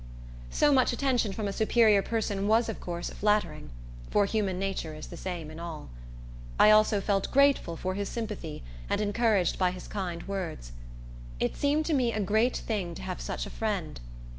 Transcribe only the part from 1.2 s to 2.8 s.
from a superior person was, of